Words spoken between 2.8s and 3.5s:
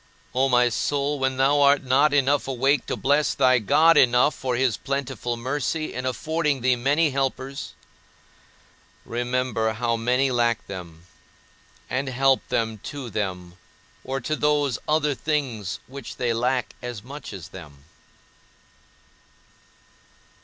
to bless